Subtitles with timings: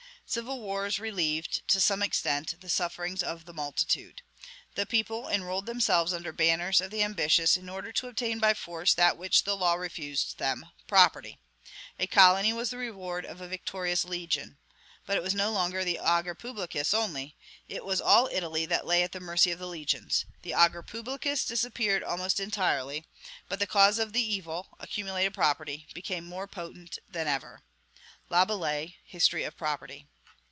[0.27, 4.21] Civil wars relieved, to some extent, the sufferings of the multitude.
[4.75, 8.53] "The people enrolled themselves under the banners of the ambitious, in order to obtain by
[8.53, 11.37] force that which the law refused them, property.
[11.99, 14.57] A colony was the reward of a victorious legion.
[15.05, 17.35] But it was no longer the ager publicus only;
[17.67, 20.23] it was all Italy that lay at the mercy of the legions.
[20.43, 23.05] The ager publicus disappeared almost entirely,...
[23.49, 27.63] but the cause of the evil accumulated property became more potent than ever."
[28.29, 30.07] (Laboulaye: History of Property.)